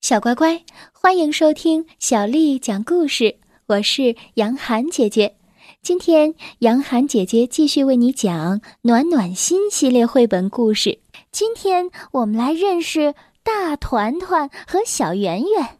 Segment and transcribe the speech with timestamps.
[0.00, 3.36] 小乖乖，欢迎收听小丽讲故事。
[3.66, 5.36] 我是杨涵姐姐，
[5.82, 10.98] 今天杨涵姐姐继续为你讲《暖暖心》系列绘本故事。
[11.30, 15.78] 今天我们来认识大团团和小圆圆。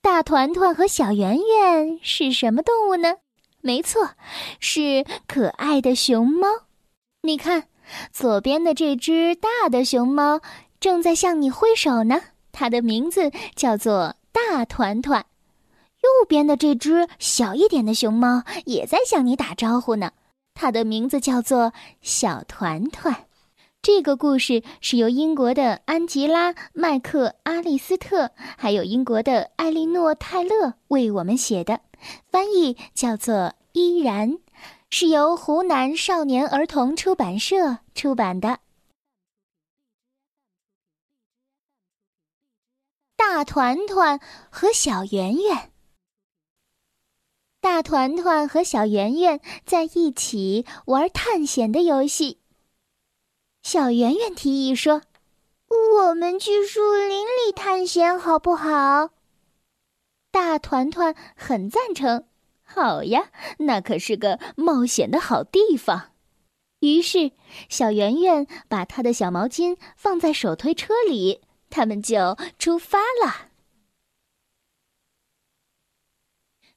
[0.00, 3.16] 大团团和小圆圆是什么动物呢？
[3.60, 4.10] 没错，
[4.60, 6.46] 是可爱的熊猫。
[7.22, 7.64] 你看，
[8.12, 10.40] 左边的这只大的熊猫
[10.78, 12.22] 正在向你挥手呢。
[12.52, 15.24] 它的名字叫做大团团，
[16.02, 20.12] 右边的这只小一点的熊猫也在向你打招呼呢。
[20.54, 23.24] 它的名字叫做小团团。
[23.82, 31.80] 这个故事是由英国的安吉拉·麦克阿利斯特，还有英国的艾莉诺·泰勒为我们写的，
[32.30, 34.38] 翻译叫做依然，
[34.90, 38.58] 是由湖南少年儿童出版社出版的。
[43.22, 45.70] 大团团和小圆圆，
[47.60, 52.38] 大团团和小圆圆在一起玩探险的游戏。
[53.62, 55.02] 小圆圆提议说
[55.68, 59.10] ：“我们去树林里探险好不好？”
[60.32, 62.24] 大团团很赞成
[62.64, 66.12] ：“好呀，那可是个冒险的好地方。”
[66.80, 67.32] 于是，
[67.68, 71.42] 小圆圆把她的小毛巾放在手推车里。
[71.70, 73.48] 他们就出发了。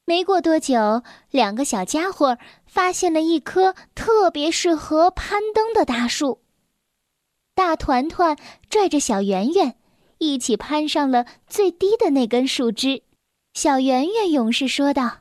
[0.06, 6.42] 没过多久，两个小家伙发现了一棵特别适合攀登的大树。
[7.54, 8.36] 大团团
[8.68, 9.78] 拽着小圆圆，
[10.18, 13.02] 一起攀上了最低的那根树枝。
[13.54, 15.20] 小圆圆勇士说道：“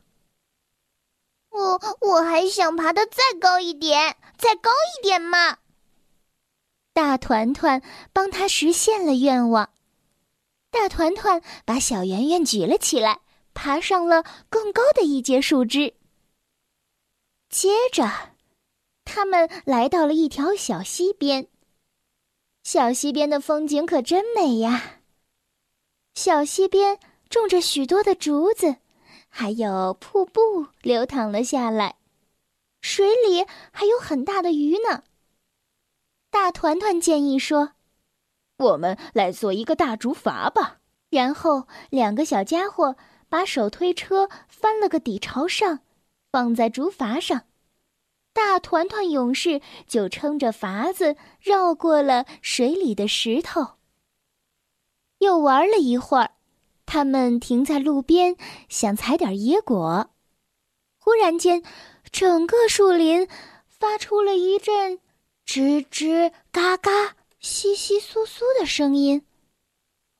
[1.52, 5.60] 我我还想爬得再高一点，再高一点嘛！”
[6.94, 7.82] 大团团
[8.14, 9.72] 帮他实现了愿望。
[10.70, 13.22] 大团团把小圆圆举了起来，
[13.54, 15.94] 爬上了更高的一节树枝。
[17.50, 18.36] 接着，
[19.06, 21.48] 他们来到了一条小溪边。
[22.64, 25.02] 小溪边的风景可真美呀！
[26.16, 26.98] 小溪边
[27.30, 28.78] 种着许多的竹子，
[29.30, 31.96] 还有瀑布流淌了下来，
[32.82, 35.03] 水里还有很大的鱼呢。
[36.34, 37.74] 大团团建议说
[38.58, 40.80] ：“我们来做一个大竹筏吧。”
[41.12, 42.96] 然后，两个小家伙
[43.30, 45.82] 把手推车翻了个底朝上，
[46.32, 47.44] 放在竹筏上。
[48.34, 53.76] 大团团勇士就撑着筏子绕过了水里的石头。
[55.20, 56.32] 又玩了一会儿，
[56.88, 58.36] 他们停在路边，
[58.70, 60.10] 想采点野果。
[60.98, 61.62] 忽然间，
[62.12, 63.28] 整个树林
[63.68, 65.00] 发出了一阵。
[65.46, 66.90] 吱吱嘎嘎，
[67.42, 69.26] 窸窸窣窣的声音。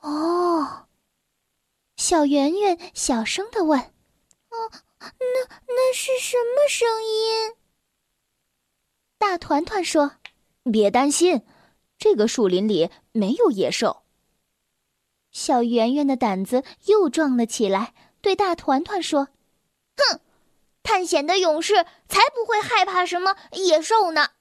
[0.01, 0.88] 哦，
[1.95, 3.79] 小圆圆小声的问
[4.51, 4.69] ：“哦，
[5.00, 7.56] 那那是什么声音？”
[9.17, 10.17] 大团团说
[10.69, 11.41] ：“别担心，
[11.97, 14.03] 这个树林里没有野兽。”
[15.31, 19.29] 小圆圆的胆子又壮了起来，对大团团说
[19.95, 20.19] ：“哼，
[20.83, 24.31] 探险的勇士才不会害怕什么野兽呢。”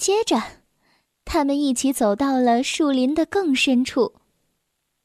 [0.00, 0.40] 接着，
[1.26, 4.14] 他们一起走到了树林的更深处。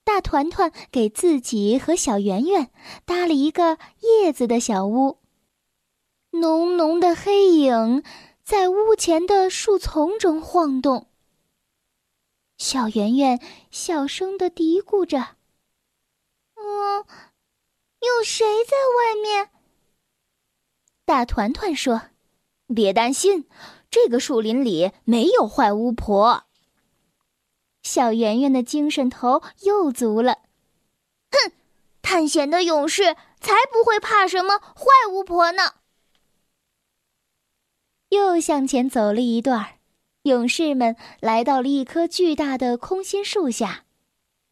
[0.05, 2.71] 大团团给自己和小圆圆
[3.03, 5.19] 搭了一个叶子的小屋。
[6.29, 8.03] 浓浓的黑影
[8.41, 11.09] 在屋前的树丛中晃动。
[12.57, 13.41] 小圆圆
[13.71, 15.35] 小声的嘀咕着
[16.55, 17.05] ：“嗯，
[17.99, 19.49] 有谁在外面？”
[21.03, 22.01] 大团团说
[22.73, 23.49] ：“别担心。”
[23.95, 26.43] 这个树林里没有坏巫婆。
[27.81, 30.39] 小圆圆的精神头又足了，
[31.31, 31.53] 哼！
[32.01, 35.75] 探险的勇士才不会怕什么坏巫婆呢。
[38.09, 39.77] 又向前走了一段，
[40.23, 43.85] 勇士们来到了一棵巨大的空心树下。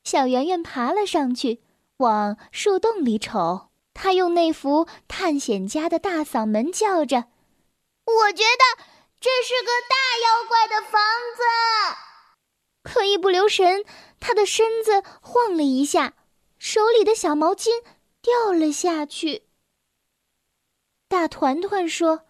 [0.05, 1.61] 小圆圆爬了上去，
[1.97, 3.71] 往树洞里瞅。
[3.93, 7.25] 他用那副探险家的大嗓门叫着
[8.07, 8.83] ：“我觉得。”
[9.23, 11.01] 这是个大妖怪的房
[11.37, 11.41] 子，
[12.83, 13.85] 可一不留神，
[14.19, 16.15] 他的身子晃了一下，
[16.59, 17.69] 手里的小毛巾
[18.21, 19.47] 掉了下去。
[21.07, 22.25] 大团团说：“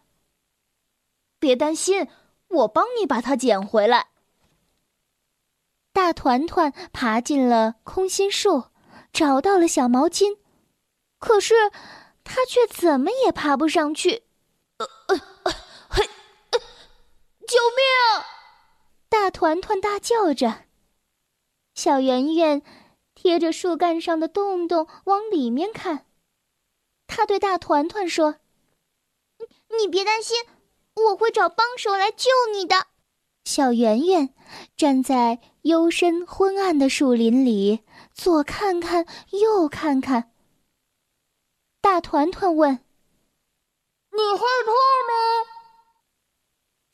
[1.42, 2.08] 别担心，
[2.48, 4.10] 我帮你把它捡回来。”
[5.94, 8.66] 大团团爬进了空心树，
[9.12, 10.38] 找到了小毛巾，
[11.18, 11.56] 可是
[12.24, 14.26] 他却怎么也爬不上去。
[14.78, 15.33] 呃呃。
[17.48, 18.26] 救命！
[19.10, 20.66] 大团团大叫着，
[21.76, 22.62] 小圆圆
[23.14, 26.08] 贴着树干上的洞洞往里面看。
[27.08, 28.38] 他对大团团说
[29.78, 30.38] ：“你别担心，
[30.96, 32.88] 我会找帮手来救你的。”
[33.46, 34.34] 小圆圆
[34.78, 40.32] 站在幽深昏暗的树林里，左看看，右看看。
[41.82, 42.72] 大团团问
[44.12, 45.50] ：“你害怕吗？”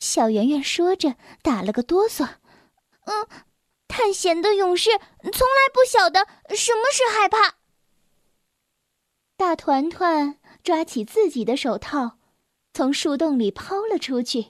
[0.00, 2.26] 小圆圆说着，打了个哆嗦。
[3.06, 3.28] “嗯，
[3.86, 6.26] 探险的勇士从来不晓得
[6.56, 7.56] 什么是害怕。”
[9.36, 12.18] 大团团抓起自己的手套，
[12.74, 14.42] 从树洞里抛了出去。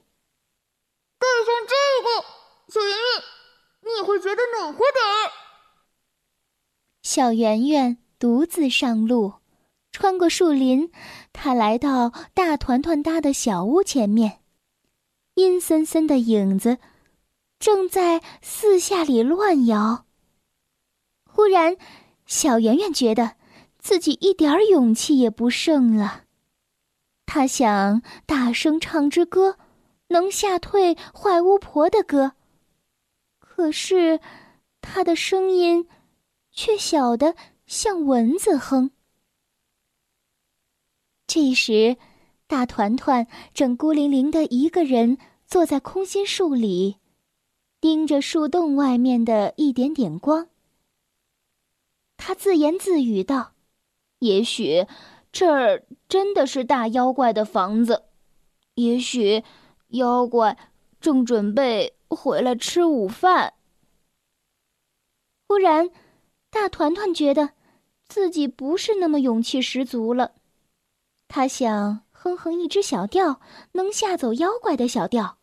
[1.19, 2.25] 带上这个，
[2.73, 5.31] 小圆圆，你会觉得暖和点儿。
[7.03, 9.35] 小圆圆独自上路，
[9.93, 10.91] 穿过树林，
[11.33, 14.40] 他来到大团团搭的小屋前面。
[15.35, 16.79] 阴森森的影子
[17.59, 20.07] 正在四下里乱摇。
[21.25, 21.77] 忽然，
[22.27, 23.37] 小圆圆觉得。
[23.83, 26.25] 自己一点勇气也不剩了。
[27.25, 29.57] 他想大声唱支歌，
[30.09, 32.33] 能吓退坏巫婆的歌。
[33.39, 34.21] 可是，
[34.83, 35.89] 他的声音
[36.53, 37.35] 却小得
[37.67, 38.91] 像蚊子哼。
[41.27, 41.97] 这时，
[42.51, 46.97] 大团团正孤零零的一个人坐在空心树里，
[47.81, 50.49] 盯着树洞外面的一点点光。
[52.17, 53.53] 他自言自语道。
[54.19, 54.85] 也许
[55.31, 58.07] 这儿真的是大妖怪的房子，
[58.75, 59.45] 也许
[59.91, 60.59] 妖怪
[61.01, 63.55] 正准备回来吃午饭。
[65.47, 65.89] 忽然，
[66.51, 67.51] 大团团觉得
[68.09, 70.33] 自己不是那么勇气十足了。
[71.29, 73.41] 他想哼哼一支小调，
[73.73, 75.39] 能吓走妖怪的小调，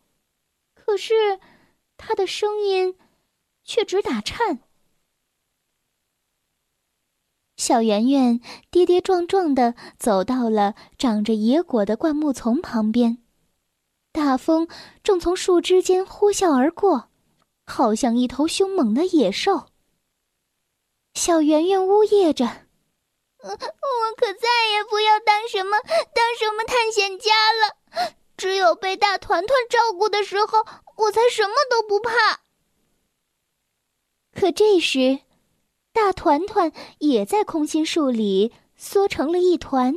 [0.74, 1.40] 可是
[1.96, 2.96] 他的声音
[3.64, 4.60] 却直打颤。
[7.56, 8.40] 小圆圆
[8.70, 13.18] 跌跌撞撞的走到了长着野果的灌木丛旁边，
[14.12, 14.68] 大风
[15.02, 17.08] 正从树枝间呼啸而过，
[17.66, 19.70] 好像一头凶猛的野兽。
[21.14, 22.66] 小圆圆呜咽着
[23.42, 23.56] ：“我
[24.16, 30.64] 可再也不要当什么当什么探险家了，只有被大团团照顾的时候，
[30.96, 32.40] 我才什么都不怕。”
[34.34, 35.20] 可这时。
[35.90, 39.96] 大团团也在空心树里缩成了一团。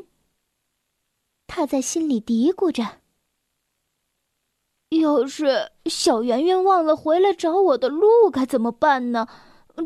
[1.46, 3.02] 他在心里嘀咕着
[4.90, 9.28] ：“要是小圆圆忘了回来找我的路，该怎么办呢？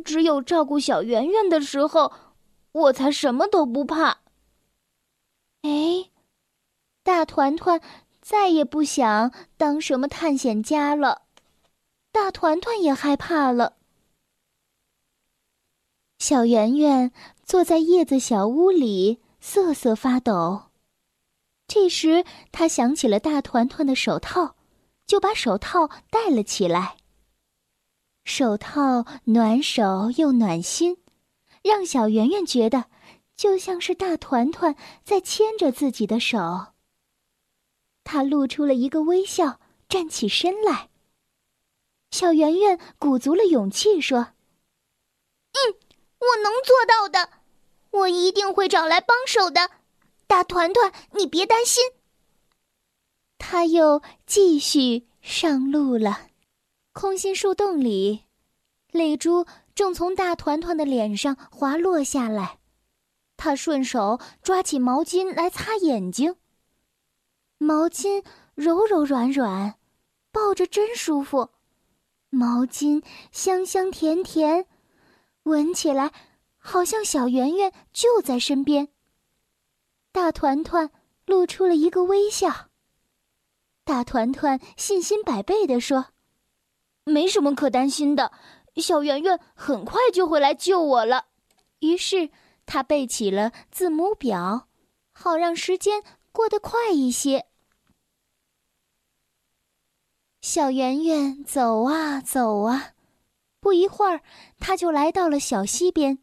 [0.05, 2.13] 只有照顾小圆圆的时候，
[2.75, 4.19] 我才什么都不怕。”
[5.63, 6.11] 哎，
[7.03, 7.81] 大团团
[8.21, 11.23] 再也不想当什么探险家了。
[12.11, 13.77] 大团团也害怕了。
[16.19, 17.11] 小圆圆
[17.43, 20.63] 坐在叶子小屋里瑟瑟发抖。
[21.67, 24.55] 这时，他想起了大团团的手套，
[25.07, 26.97] 就把手套戴了起来。
[28.23, 30.97] 手套暖手又暖心，
[31.65, 32.85] 让小圆圆觉得
[33.35, 36.67] 就像是大团团在牵着自己的手。
[38.03, 39.59] 他露出了一个微笑，
[39.89, 40.89] 站起身来。
[42.11, 44.19] 小圆圆鼓足了勇气说
[45.57, 45.75] ：“嗯。”
[46.17, 47.29] 我能做到的，
[47.91, 49.69] 我一定会找来帮手的。
[50.25, 51.83] 大团团，你别担心。
[53.37, 56.27] 他又继续上路了。
[56.93, 58.23] 空心树洞里，
[58.91, 62.59] 泪珠正从大团团的脸上滑落下来。
[63.37, 66.37] 他顺手抓起毛巾来擦眼睛。
[67.57, 68.23] 毛巾
[68.55, 69.75] 柔柔软软，
[70.31, 71.49] 抱着真舒服。
[72.29, 74.65] 毛巾香香甜甜。
[75.43, 76.11] 闻起来，
[76.57, 78.87] 好像小圆圆就在身边。
[80.11, 80.89] 大团团
[81.25, 82.69] 露出了一个微笑。
[83.83, 86.07] 大团团信心百倍地说
[87.05, 88.31] ：“没什么可担心的，
[88.81, 91.25] 小圆圆很快就会来救我了。”
[91.79, 92.29] 于是
[92.65, 94.67] 他背起了字母表，
[95.11, 97.45] 好让时间过得快一些。
[100.41, 102.93] 小圆圆走啊走啊。
[103.59, 104.21] 不一会儿，
[104.59, 106.19] 他就来到了小溪边，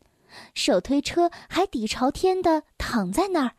[0.55, 3.57] 手推车还底朝天的躺在那儿，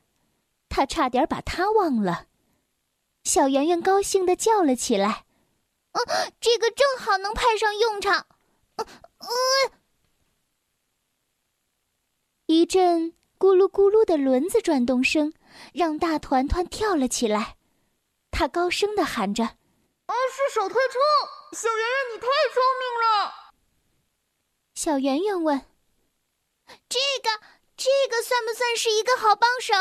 [0.69, 2.27] 他差点把他忘了。
[3.25, 5.25] 小圆圆高兴的叫了起来
[5.91, 8.25] ：“嗯，这个正好能派上用场。”
[12.45, 15.33] 一阵咕噜咕噜的轮子转动声，
[15.73, 17.57] 让大团团跳了起来。
[18.31, 19.43] 他高声的喊着
[20.05, 20.99] ：“啊，是手推车！
[21.53, 23.53] 小圆圆，你太聪明了！”
[24.75, 25.65] 小圆圆问
[26.89, 27.29] ：“这个，
[27.75, 29.73] 这个算不算是一个好帮手？”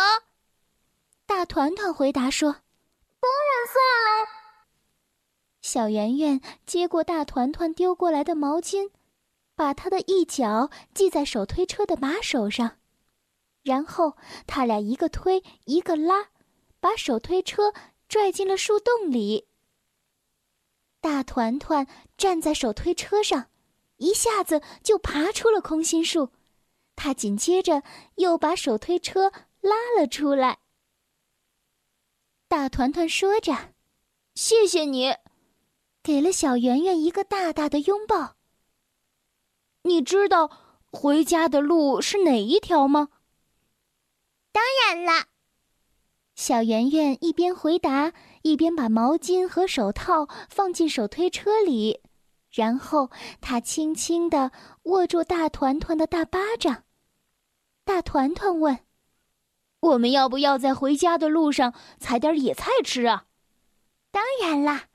[1.27, 2.53] 大团团回答说
[3.21, 4.29] ：“当然算了。”
[5.63, 8.91] 小圆圆接过大团团丢过来的毛巾，
[9.55, 12.79] 把他的一脚系在手推车的把手上，
[13.63, 14.17] 然后
[14.47, 16.31] 他俩一个推一个拉，
[16.81, 17.73] 把手推车
[18.09, 19.47] 拽进了树洞里。
[21.01, 23.49] 大团团站在手推车上，
[23.99, 26.31] 一下子就爬出了空心树，
[26.97, 27.85] 他紧接着
[28.17, 30.59] 又把手推车拉了出来。
[32.49, 33.75] 大团团说着
[34.35, 35.15] ：“谢谢你。”
[36.03, 38.37] 给了小圆圆一个大大的拥抱。
[39.83, 40.51] 你知道
[40.91, 43.09] 回家的路是哪一条吗？
[44.53, 45.29] 当然了。
[46.35, 52.01] 小圆圆一边回答，一边把毛巾和手套放进手推车里，
[52.51, 54.51] 然后他轻轻地
[54.85, 56.85] 握住大团团的大巴掌。
[57.85, 58.81] 大团团问
[59.81, 63.27] ：“我们要不要在回家的路上采点野菜吃啊
[64.11, 64.87] ？”“当然啦。”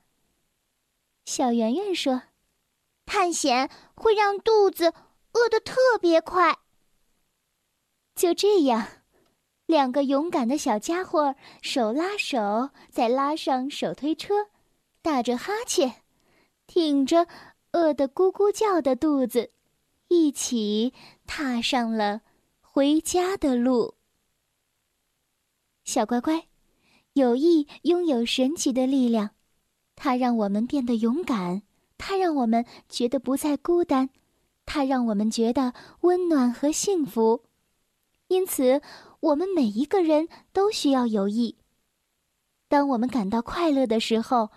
[1.28, 2.22] 小圆圆说
[3.04, 4.94] ：“探险会让肚子
[5.34, 6.60] 饿得特别快。”
[8.16, 8.88] 就这样，
[9.66, 14.48] 两个勇敢的小家伙手拉手，再拉上手推车，
[15.02, 16.02] 打着哈欠，
[16.66, 17.26] 挺着
[17.72, 19.52] 饿得咕咕叫的肚子，
[20.08, 20.94] 一起
[21.26, 22.22] 踏上了
[22.62, 23.96] 回家的路。
[25.84, 26.48] 小乖乖，
[27.12, 29.34] 友谊拥有神奇的力量。
[30.00, 31.62] 它让我们变得勇敢，
[31.98, 34.10] 它让我们觉得不再孤单，
[34.64, 37.42] 它让我们觉得温暖和幸福。
[38.28, 38.80] 因此，
[39.18, 41.56] 我们每一个人都需要友谊。
[42.68, 44.50] 当我们感到快乐的时候，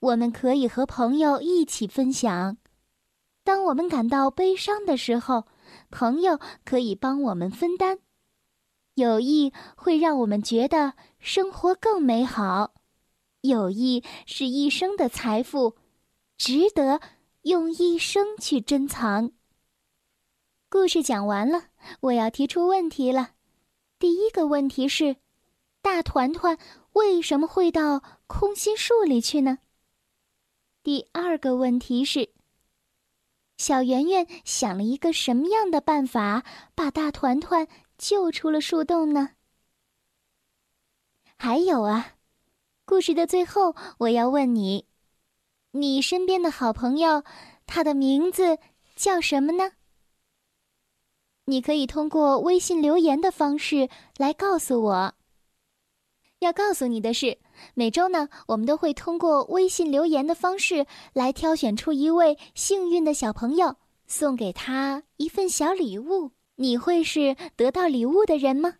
[0.00, 2.56] 我们可以和朋友一起分享；
[3.44, 5.44] 当我们感到悲伤的时候，
[5.90, 7.98] 朋友可以帮我们分担。
[8.94, 12.74] 友谊会让我们觉得生活更美好。
[13.42, 15.76] 友谊是一生的财富，
[16.36, 17.00] 值得
[17.42, 19.30] 用一生去珍藏。
[20.68, 21.68] 故事讲完了，
[22.00, 23.34] 我要提出问题了。
[24.00, 25.16] 第一个问题是：
[25.80, 26.58] 大团团
[26.94, 29.58] 为什么会到空心树里去呢？
[30.82, 32.30] 第二个问题是：
[33.56, 39.30] 小圆圆想了一个什么样的办法，把大团团救出了树洞呢？
[41.36, 42.14] 还有啊。
[42.88, 44.86] 故事的最后，我要问你：
[45.72, 47.22] 你身边的好朋友，
[47.66, 48.58] 他的名字
[48.96, 49.72] 叫什么呢？
[51.44, 55.12] 你可以通过微信留言的方式来告诉我。
[56.38, 57.36] 要告诉你的是，
[57.74, 63.76] 每周呢，我们都会通过微信留言的方式来挑选出一位幸运的小朋友，
[64.06, 66.30] 送给他一份小礼物。
[66.56, 68.76] 你会是得到礼物的人吗？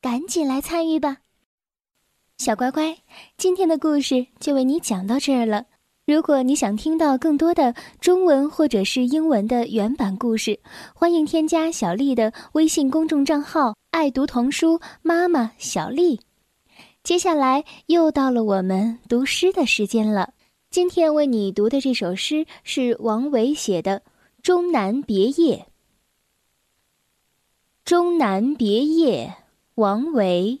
[0.00, 1.22] 赶紧来参与吧！
[2.40, 2.96] 小乖乖，
[3.36, 5.66] 今天的故事就为你讲到这儿了。
[6.06, 10.58] 如果你想听到更多的中文或者是英文的原版故事，
[10.94, 16.18] 欢迎添加小丽的微信公众账号“爱读童书妈妈小丽”。
[17.04, 20.32] 接下来又到了我们读诗的时间了。
[20.70, 24.00] 今天为你读的这首诗是王维写的
[24.42, 25.56] 《终南别业》。
[27.84, 29.34] 《终南别业》
[29.74, 30.60] 王维。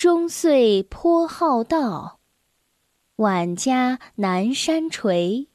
[0.00, 2.20] 终岁颇好道，
[3.16, 5.48] 晚家南山陲。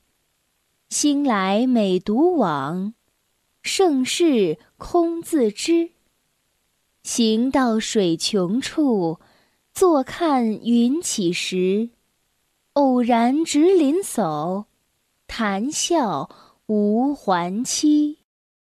[0.88, 2.94] 兴来每独往，
[3.64, 5.94] 盛事空自知。
[7.02, 9.20] 行到水穷处，
[9.74, 11.90] 坐看云起时。
[12.74, 14.66] 偶然值林叟，
[15.26, 16.30] 谈笑
[16.68, 18.20] 无还期。